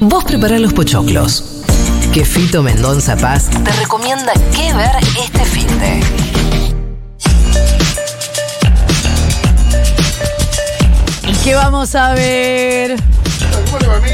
[0.00, 1.44] Vos prepará los pochoclos.
[2.12, 4.90] Que Fito Mendonza Paz te recomienda qué ver
[5.22, 6.00] este fin de.
[11.28, 12.96] ¿Y qué vamos a ver?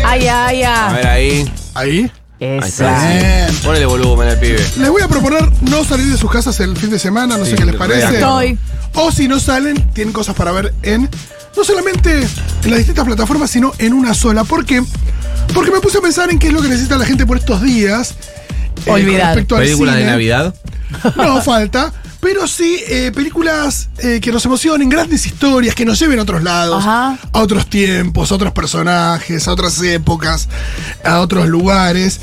[0.04, 0.94] Ay, ay, A ay.
[0.94, 1.52] ver ahí.
[1.74, 2.10] Ahí.
[2.40, 2.66] Ahí Esa.
[2.66, 3.50] está.
[3.52, 3.58] sí.
[3.64, 4.58] Ponele volumen al pibe.
[4.78, 7.52] Les voy a proponer no salir de sus casas el fin de semana, no Sí,
[7.52, 8.14] sé qué les re parece.
[8.14, 8.58] Estoy.
[8.94, 11.08] O si no salen, tienen cosas para ver en.
[11.56, 12.10] No solamente
[12.64, 14.42] en las distintas plataformas, sino en una sola.
[14.44, 14.82] ¿Por qué?
[15.54, 17.62] Porque me puse a pensar en qué es lo que necesita la gente por estos
[17.62, 18.14] días.
[18.86, 19.26] eh, Olvidar.
[19.34, 20.10] respecto al Película de cine.
[20.10, 20.54] Navidad.
[21.16, 21.92] No falta.
[22.20, 26.44] Pero sí, eh, películas eh, que nos emocionen, grandes historias, que nos lleven a otros
[26.44, 27.18] lados, Ajá.
[27.32, 30.48] a otros tiempos, a otros personajes, a otras épocas,
[31.04, 32.20] a otros lugares,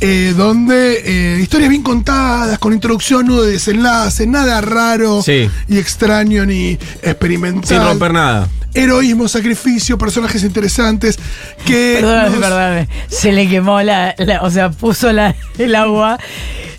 [0.00, 5.50] eh, donde eh, historias bien contadas, con introducción, nudo de desenlace, nada raro Sí.
[5.68, 7.66] y extraño ni experimental.
[7.68, 8.48] Sin romper nada.
[8.74, 11.18] Heroísmo, sacrificio, personajes interesantes
[11.66, 11.98] que.
[12.00, 12.88] Perdóname, nos- perdóname.
[13.08, 16.18] Se le quemó la, la- O sea, puso la, el agua.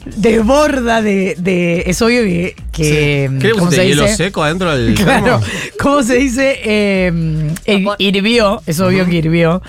[0.06, 1.84] Desborda de, de.
[1.86, 2.56] Es obvio que.
[2.72, 4.16] que ¿Qué le ¿Cómo se hielo dice?
[4.18, 5.40] seco adentro del Claro.
[5.80, 6.60] ¿Cómo se dice?
[6.64, 8.62] Eh, eh, hirvió.
[8.66, 9.62] Es obvio que hirvió.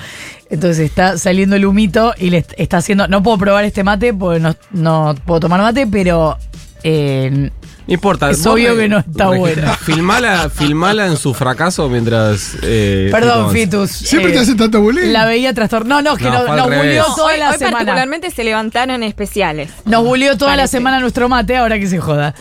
[0.50, 3.06] Entonces está saliendo el humito y le est- está haciendo.
[3.06, 6.36] No puedo probar este mate porque no, no puedo tomar mate, pero.
[6.82, 7.50] eh,
[7.86, 8.30] No importa.
[8.30, 9.74] Es obvio que no está buena.
[9.84, 12.56] Filmala, filmala en su fracaso mientras.
[12.62, 13.90] eh, perdón, Fitus.
[13.90, 15.12] Siempre eh, te hacen tanto bullying.
[15.12, 16.00] La veía trastornada.
[16.00, 17.76] No, no, es que No, nos, bulió toda hoy, la hoy semana.
[17.78, 19.70] particularmente se levantaron especiales.
[19.84, 20.78] Nos bulió toda la Parece.
[20.78, 22.34] semana nuestro mate, ahora que se joda.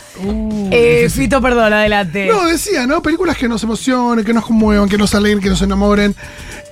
[0.70, 2.26] eh, Fito, perdón, adelante.
[2.26, 3.02] No, decía, ¿no?
[3.02, 6.14] Películas que nos emocionen, que nos conmuevan, que nos alegren, que nos enamoren.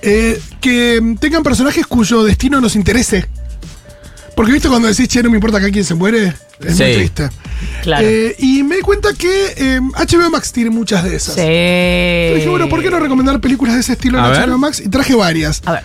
[0.01, 3.27] eh, que tengan personajes cuyo destino nos interese.
[4.35, 4.67] Porque, ¿viste?
[4.67, 7.29] Cuando decís, che, no me importa acá quién se muere, es muy triste.
[7.83, 8.05] Claro.
[8.07, 11.35] Eh, y me di cuenta que eh, HBO Max tiene muchas de esas.
[11.35, 11.41] sí.
[11.41, 14.49] Yo dije, bueno, ¿por qué no recomendar películas de ese estilo en A ver.
[14.49, 14.79] HBO Max?
[14.79, 15.61] Y traje varias.
[15.65, 15.83] A ver.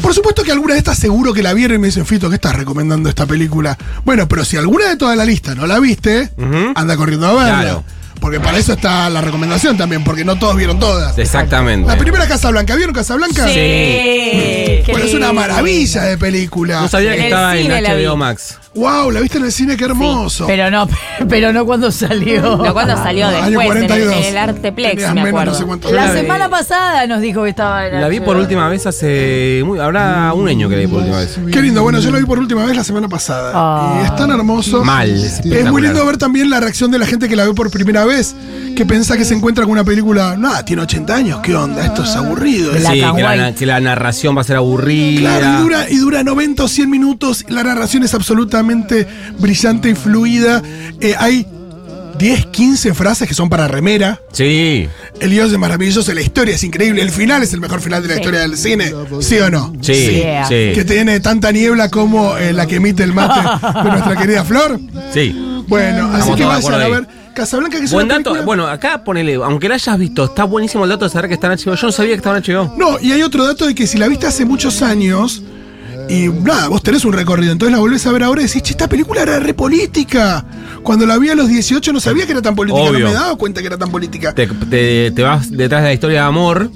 [0.00, 2.36] Por supuesto que alguna de estas seguro que la vieron y me dicen, Fito, ¿qué
[2.36, 3.76] estás recomendando esta película?
[4.04, 6.30] Bueno, pero si alguna de toda la lista no la viste,
[6.76, 7.60] anda corriendo a verla.
[7.62, 7.84] Claro.
[8.28, 11.16] Porque para eso está la recomendación también, porque no todos vieron todas.
[11.16, 11.88] Exactamente.
[11.88, 13.46] La primera Casa Blanca, ¿vieron Casa Blanca?
[13.46, 13.54] Sí.
[13.54, 16.82] Qué Bueno, es una maravilla de película.
[16.82, 18.18] No sabía que estaba en HBO.
[18.18, 18.58] Max.
[18.78, 20.46] Wow, la viste en el cine, qué hermoso.
[20.46, 20.88] Pero no,
[21.28, 22.56] pero no cuando salió.
[22.56, 24.16] No cuando salió Año después, en el, 42.
[24.16, 25.52] en el Arteplex, Tenías me menos acuerdo.
[25.52, 26.20] no sé cuántos La la vi.
[26.20, 29.62] semana pasada nos dijo que estaba en La vi por última vez hace.
[29.64, 31.38] muy- habrá un año que la vi por última vez.
[31.52, 33.52] Qué lindo, bueno, yo la vi por última vez la semana pasada.
[33.54, 34.00] Ah.
[34.02, 34.84] Y es tan hermoso.
[34.84, 35.10] Mal.
[35.10, 38.04] Es muy lindo ver también la reacción de la gente que la ve por primera
[38.04, 38.34] vez,
[38.78, 41.84] que piensa que se encuentra con una película, nada, tiene 80 años, ¿qué onda?
[41.84, 42.70] Esto es aburrido.
[42.74, 43.54] La Sí, que la, kawaii.
[43.54, 45.36] que la narración va a ser aburrida.
[45.36, 49.04] Claro, y dura, y dura 90 o 100 minutos, la narración es absolutamente
[49.40, 50.62] brillante y fluida.
[51.00, 51.44] Eh, hay
[52.20, 54.20] 10, 15 frases que son para remera.
[54.30, 58.00] Sí, El guion es maravilloso, la historia es increíble, el final es el mejor final
[58.02, 59.72] de la historia del cine, ¿sí o no?
[59.80, 60.70] sí, sí.
[60.72, 64.78] Que tiene tanta niebla como eh, la que emite el mate de nuestra querida Flor.
[65.12, 65.64] Sí.
[65.66, 68.24] Bueno, así Estamos que vayan a ver Casablanca, que es Buen una dato.
[68.30, 71.34] película- Bueno, acá ponele, aunque la hayas visto, está buenísimo el dato de saber que
[71.34, 71.74] está en HBO.
[71.74, 72.74] Yo no sabía que estaba en HBO.
[72.76, 75.42] No, y hay otro dato de que si la viste hace muchos años,
[76.10, 78.70] y nada, vos tenés un recorrido, entonces la volvés a ver ahora y decís, che,
[78.72, 80.44] esta película era re política.
[80.82, 83.00] Cuando la vi a los 18 no sabía que era tan política, Obvio.
[83.00, 84.34] no me daba cuenta que era tan política.
[84.34, 86.70] Te, te- te vas detrás de la historia de amor.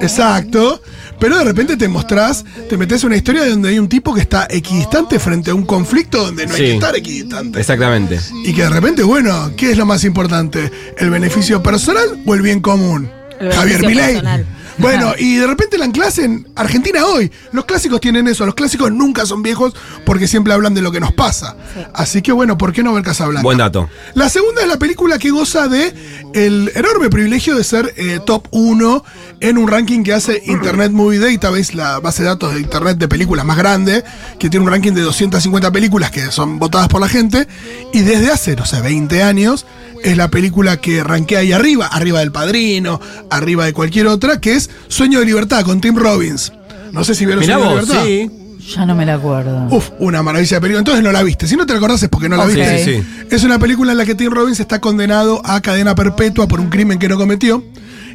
[0.00, 0.80] Exacto.
[1.20, 4.22] Pero de repente te mostrás, te metes en una historia donde hay un tipo que
[4.22, 6.64] está equidistante frente a un conflicto donde no hay Sí.
[6.66, 7.60] que estar equidistante.
[7.60, 8.18] Exactamente.
[8.44, 10.70] Y que de repente, bueno, ¿qué es lo más importante?
[10.98, 13.10] ¿El beneficio personal o el bien común?
[13.38, 14.06] El Javier Milei.
[14.14, 14.46] personal.
[14.78, 17.30] Bueno, y de repente la anclas en Argentina hoy.
[17.52, 19.74] Los clásicos tienen eso, los clásicos nunca son viejos
[20.06, 21.56] porque siempre hablan de lo que nos pasa.
[21.94, 23.42] Así que bueno, ¿por qué no ver Casablanca?
[23.42, 23.88] Buen dato.
[24.14, 25.92] La segunda es la película que goza de
[26.34, 29.04] el enorme privilegio de ser eh, top 1
[29.40, 33.08] en un ranking que hace Internet Movie Database, la base de datos de Internet de
[33.08, 34.04] películas más grande,
[34.38, 37.48] que tiene un ranking de 250 películas que son votadas por la gente,
[37.92, 39.66] y desde hace, no sé, 20 años,
[40.02, 43.00] es la película que rankea ahí arriba, arriba del Padrino,
[43.30, 46.52] arriba de cualquier otra, que es Sueño de Libertad con Tim Robbins.
[46.92, 48.04] No sé si vieron Mirá Sueño de Libertad.
[48.04, 48.30] sí.
[48.74, 49.66] Ya no me la acuerdo.
[49.70, 50.78] Uf, una maravilla de película.
[50.80, 51.48] Entonces no la viste.
[51.48, 52.84] Si no te la acordás es porque no la viste.
[52.84, 56.46] Sí, sí, Es una película en la que Tim Robbins está condenado a cadena perpetua
[56.46, 57.64] por un crimen que no cometió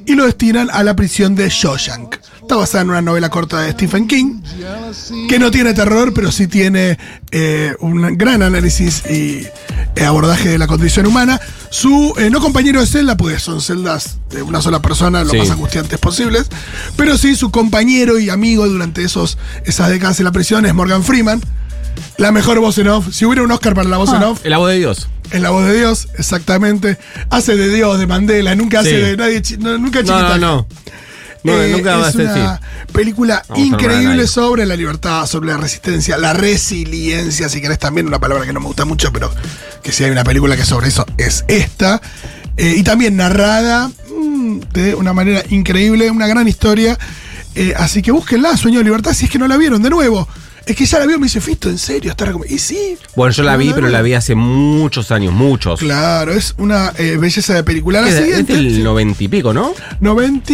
[0.05, 2.17] y lo destinan a la prisión de Shawshank.
[2.45, 4.39] Está basada en una novela corta de Stephen King,
[5.27, 6.99] que no tiene terror, pero sí tiene
[7.31, 9.47] eh, un gran análisis y
[9.95, 11.41] eh, abordaje de la condición humana.
[11.71, 15.37] Su eh, no compañero de celda, pues son celdas de una sola persona, lo Sí.
[15.39, 16.45] más angustiantes posibles,
[16.95, 21.03] pero sí su compañero y amigo durante esos, esas décadas en la prisión es Morgan
[21.03, 21.41] Freeman.
[22.17, 23.07] La mejor voz en off.
[23.11, 25.07] Si hubiera un Oscar para la voz en off, El agua de Dios.
[25.31, 26.99] es la voz de Dios, exactamente.
[27.31, 30.37] Hace de Dios, de Mandela, nunca hace de nadie, no, nunca chiquita.
[30.37, 30.55] no, no.
[30.57, 30.67] No,
[31.45, 32.59] Eh, nunca es una
[32.91, 38.19] película Vamos increíble sobre la libertad, sobre la resistencia, la resiliencia, si querés también, una
[38.19, 39.31] palabra que no me gusta mucho, pero
[39.83, 42.01] que si hay una película que sobre eso es esta.
[42.57, 46.97] Eh, y también narrada mm, de una manera increíble, una gran historia.
[47.53, 50.27] Eh, así que búsquenla, Sueño de Libertad, si es que no la vieron de nuevo.
[50.65, 52.11] Es que ya la vio, me dice, Fisto, ¿en serio?
[52.11, 52.45] Está recom-".
[52.49, 52.97] Y sí.
[53.15, 55.79] Bueno, yo la vi, pero la vi hace muchos años, muchos.
[55.79, 58.01] Claro, es una eh, belleza de película.
[58.01, 58.53] La Es, es siguiente.
[58.53, 58.81] del sí.
[58.83, 59.73] noventa y pico, ¿no?
[59.99, 60.53] 90,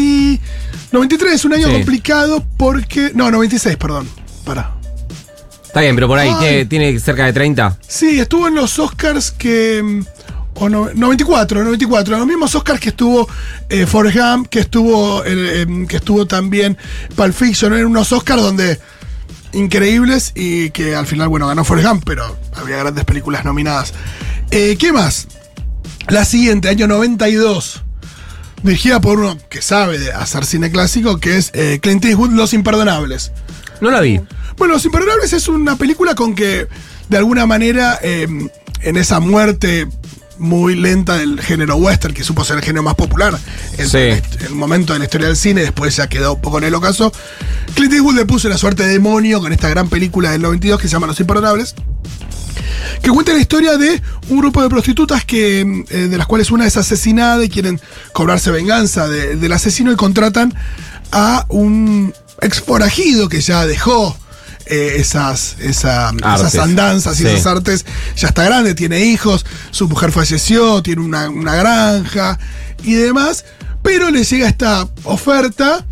[0.92, 1.74] 93 es un año Sí.
[1.74, 3.12] complicado porque.
[3.14, 4.08] No, 96, perdón.
[4.44, 4.74] Para.
[5.66, 7.78] Está bien, pero por ahí tiene, tiene cerca de 30.
[7.88, 9.82] Sí, estuvo en los Oscars que.
[9.82, 10.02] mm,
[10.56, 12.18] O no- 94, 94.
[12.18, 13.28] Los mismos Oscars que estuvo
[13.70, 16.78] eh, Forrest Gump, que estuvo, eh, em, que estuvo también
[17.16, 17.72] Pulp Fiction.
[17.74, 18.78] Eran unos Oscars donde.
[19.54, 23.94] Increíbles y que al final, bueno, ganó Forrest Gump, pero había grandes películas nominadas.
[24.52, 25.28] Eh, ¿Qué más?
[26.08, 27.84] La siguiente, año 92.
[28.64, 32.54] Dirigida por uno que sabe de hacer cine clásico, que es eh, Clint Eastwood, Los
[32.54, 33.32] Imperdonables.
[33.82, 34.22] No la vi.
[34.58, 36.68] Bueno, Los Imperdonables es una película con que,
[37.10, 38.28] de alguna manera, eh,
[38.82, 39.88] en esa muerte
[40.42, 43.38] muy lenta del género western, que supo ser el género más popular
[43.78, 43.98] en Sí.
[43.98, 46.74] el, el momento de la historia del cine, después ya quedó un poco en el
[46.76, 47.12] ocaso,
[47.76, 50.88] Clint Eastwood le puso la suerte de demonio con esta gran película del 92 que
[50.88, 51.76] se llama Los Imperdonables,
[53.02, 56.66] que cuenta la historia de un grupo de prostitutas que, eh, de las cuales una
[56.66, 57.80] es asesinada y quieren
[58.14, 60.54] cobrarse venganza de- del asesino y contratan
[61.12, 64.18] a un ex forajido que ya dejó
[64.72, 67.28] eh, esas, esa- esas andanzas y Sí.
[67.30, 67.86] esas artes.
[68.18, 72.40] Ya está grande, tiene hijos, su mujer falleció, tiene una, una granja
[72.84, 73.46] y demás,
[73.84, 75.86] pero le llega esta oferta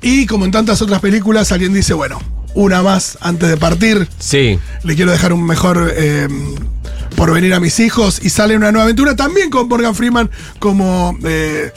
[0.00, 2.20] y como en tantas otras películas alguien dice, bueno,
[2.54, 4.58] una más antes de partir Sí.
[4.84, 6.28] le quiero dejar un mejor eh,
[7.16, 11.72] porvenir a mis hijos y sale una nueva aventura también con Morgan Freeman como eh,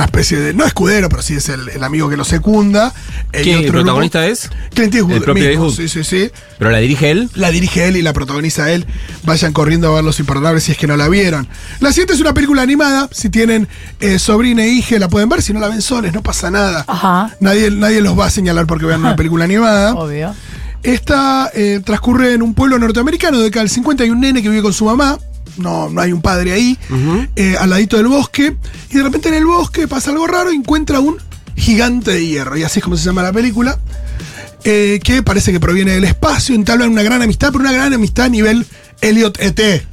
[0.00, 2.92] una especie de, no escudero, pero sí es el, el amigo que lo secunda.
[3.32, 4.50] Eh, y ¿Quién, el otro protagonista grupo- es?
[4.74, 5.88] Clint Eastwood el propio mismo, Eastwood.
[5.88, 6.30] Sí, sí, sí.
[6.58, 7.28] Pero la dirige él.
[7.34, 8.86] La dirige él y la protagoniza él.
[9.24, 11.46] Vayan corriendo a ver Los Imperdonables si es que no la vieron.
[11.80, 13.08] La siguiente es una película animada.
[13.12, 13.68] Si tienen
[14.00, 15.42] eh, sobrina e hija, la pueden ver.
[15.42, 16.84] Si no la ven soles, no pasa nada.
[16.88, 17.36] Ajá.
[17.40, 19.94] Nadie, nadie los va a señalar porque vean una película animada.
[19.94, 20.34] Obvio.
[20.82, 24.02] Esta eh, transcurre en un pueblo norteamericano de década del 50.
[24.04, 25.18] Hay un nene que vive con su mamá.
[25.60, 26.78] No, no hay un padre ahí.
[27.36, 28.56] eh, al ladito del bosque.
[28.90, 30.52] Y de repente en el bosque pasa algo raro.
[30.52, 31.18] y Encuentra un
[31.56, 32.56] gigante de hierro.
[32.56, 33.78] Y así es como se llama la película.
[34.64, 36.54] eh, que parece que proviene del espacio.
[36.54, 38.66] Entablan una gran amistad, pero una gran amistad a nivel
[39.00, 39.86] Elliot E.T.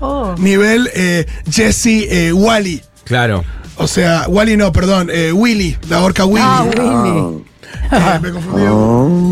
[0.00, 0.34] Oh.
[0.38, 2.82] Nivel eh, Jesse eh, Wally.
[3.04, 3.44] Claro.
[3.76, 6.44] O sea, Wally no, perdón, eh, Willy, la orca Willy.
[6.46, 7.42] Ah, Willy.
[7.90, 8.62] Eh, me confundí.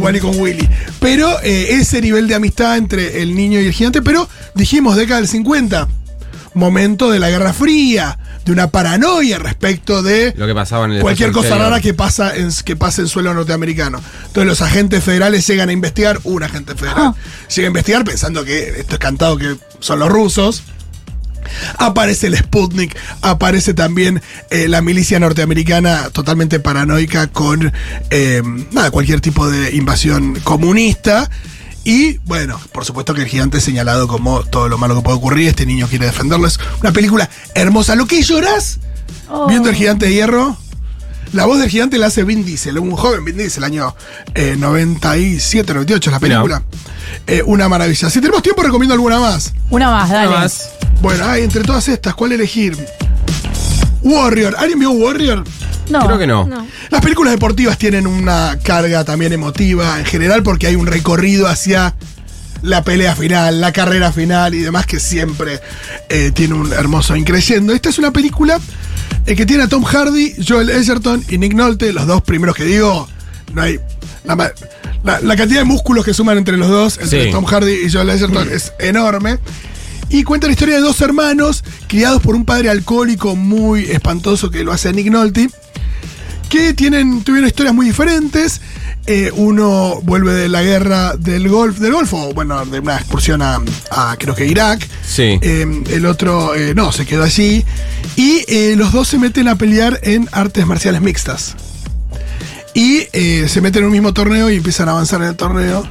[0.02, 0.68] Wally con Willy.
[1.00, 5.20] Pero eh, ese nivel de amistad entre el niño y el gigante, pero dijimos década
[5.20, 5.88] del 50.
[6.52, 11.00] Momento de la Guerra Fría, de una paranoia respecto de Lo que pasaba en el
[11.00, 11.70] cualquier cosa exterior.
[11.70, 14.00] rara que pasa en, que pasa en suelo norteamericano.
[14.26, 17.14] Entonces los agentes federales llegan a investigar, un agente federal
[17.54, 20.64] llega a investigar pensando que esto es cantado que son los rusos.
[21.78, 27.72] Aparece el Sputnik, aparece también eh, la milicia norteamericana totalmente paranoica con
[28.10, 28.42] eh,
[28.72, 31.30] nada, cualquier tipo de invasión comunista.
[31.84, 35.16] Y bueno, por supuesto que el gigante es señalado como todo lo malo que puede
[35.16, 35.48] ocurrir.
[35.48, 36.46] Este niño quiere defenderlo.
[36.46, 37.96] Es una película hermosa.
[37.96, 38.80] ¿Lo que llorás
[39.48, 40.56] viendo el gigante de hierro?
[41.32, 43.94] La voz del gigante la hace Vin Diesel, un joven Vin Diesel, año
[44.34, 46.62] eh, 97, 98 es la película.
[47.26, 48.10] Eh, una maravilla.
[48.10, 49.52] Si tenemos tiempo, recomiendo alguna más.
[49.70, 50.28] Una más, dale.
[50.28, 50.70] Nada más.
[51.00, 52.76] Bueno, hay entre todas estas, ¿cuál elegir?
[54.02, 54.54] Warrior.
[54.58, 55.44] ¿Alguien vio Warrior?
[55.90, 56.06] No.
[56.06, 56.46] Creo que no.
[56.46, 56.66] No.
[56.90, 61.94] Las películas deportivas tienen una carga también emotiva en general porque hay un recorrido hacia
[62.62, 65.60] la pelea final, la carrera final y demás que siempre
[66.08, 67.72] eh, tiene un hermoso increyendo.
[67.72, 68.60] Esta es una película
[69.26, 72.64] eh, que tiene a Tom Hardy, Joel Edgerton y Nick Nolte, los dos primeros que
[72.64, 73.08] digo.
[73.54, 73.80] No hay.
[74.24, 74.50] La, ma-
[75.02, 77.30] la- la cantidad de músculos que suman entre los dos, entre Sí.
[77.32, 79.38] Tom Hardy y Joel Edgerton, es enorme.
[80.10, 84.64] Y cuenta la historia de dos hermanos criados por un padre alcohólico muy espantoso que
[84.64, 85.48] lo hace a Nick Nolte
[86.50, 88.60] que tienen, tuvieron historias muy diferentes.
[89.06, 93.60] Eh, uno vuelve de la guerra del Golfo, del Golfo, bueno, de una excursión a,
[93.90, 94.86] a, creo que Irak.
[95.06, 95.38] Sí.
[95.40, 97.64] Eh, el otro, eh, no, se quedó allí.
[98.16, 101.54] Y los dos se meten a pelear en artes marciales mixtas.
[102.74, 103.06] Y
[103.48, 105.86] se meten en un mismo torneo y empiezan a avanzar en el torneo.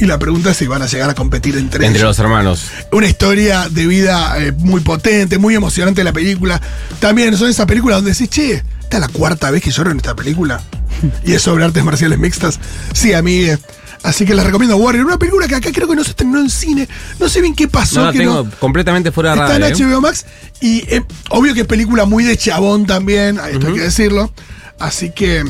[0.00, 2.64] Y la pregunta es si van a llegar a competir entre, Entre ellos los hermanos.
[2.92, 6.60] una historia de vida eh, muy potente, muy emocionante la película.
[7.00, 9.96] También son esas películas donde decís, che, esta es la cuarta vez que lloro en
[9.98, 10.60] esta película.
[11.24, 12.58] Y es sobre artes marciales mixtas.
[12.92, 13.44] Sí, a mí.
[13.44, 13.58] eh,
[14.02, 15.04] así que les recomiendo Warrior.
[15.06, 16.88] Una película que acá creo que no se estrenó en cine.
[17.20, 18.00] No sé bien qué pasó.
[18.00, 19.80] No, la que tengo no- completamente fuera de Está en radar.
[19.80, 19.84] ¿eh?
[19.84, 20.26] HBO Max.
[20.60, 23.38] Y eh, obvio que es película muy de chabón también.
[23.52, 24.32] Esto hay que decirlo.
[24.80, 25.44] Así que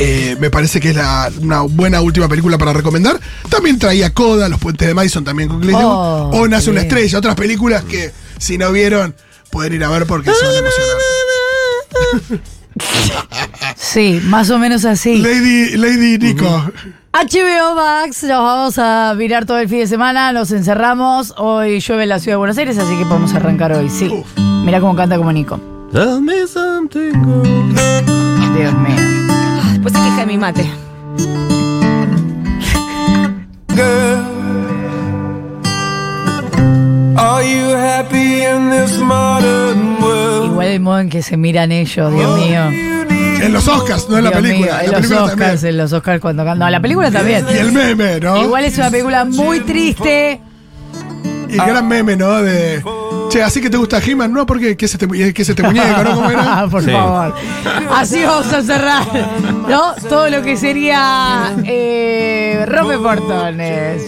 [0.00, 3.20] eh, me parece que es la- una buena última película para recomendar.
[3.48, 5.94] También traía Coda, Los Puentes de Madison también con Clint Eastwood.
[5.94, 9.14] Oh, o Nace una estrella, otras películas que si no vieron
[9.50, 12.40] pueden ir a ver porque se van a emocionar.
[13.76, 15.18] Sí, más o menos así.
[15.18, 16.70] Lady, Lady Nico.
[17.12, 21.34] HBO Max, nos vamos a mirar todo el fin de semana, nos encerramos.
[21.36, 23.90] Hoy llueve en la ciudad de Buenos Aires, así que podemos arrancar hoy.
[23.90, 24.10] Sí.
[24.64, 25.60] Mira cómo canta como Nico.
[25.92, 27.78] Tell me something good.
[28.56, 29.19] Dios mío.
[30.26, 30.64] Mi mate.
[37.16, 40.52] Are you happy in this modern world?
[40.52, 42.62] Igual el modo en que se miran ellos, Dios mío.
[43.42, 44.66] En los Oscars, no en la película.
[44.66, 45.66] mío, en la los película Oscars, también.
[45.74, 46.58] en los Oscars cuando cantan.
[46.58, 47.46] No, la película también.
[47.52, 48.42] Y el meme, ¿no?
[48.42, 50.40] Igual es una película muy triste.
[51.48, 52.42] Y el gran meme, ¿no?
[52.42, 52.82] De.
[53.30, 54.44] Che, así que te gusta He-Man, ¿no?
[54.44, 56.14] Porque ¿qué es este, qué es este muñeco, no?
[56.16, 56.66] ¿Cómo era?
[56.70, 56.90] Por Sí.
[56.90, 57.34] favor.
[57.94, 59.06] Así vamos a cerrar,
[59.68, 59.94] ¿no?
[60.08, 64.02] Todo lo que sería eh, rompe portones.